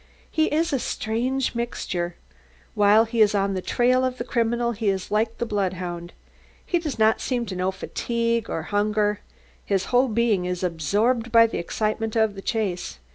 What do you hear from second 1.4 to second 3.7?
mixture. While he is on the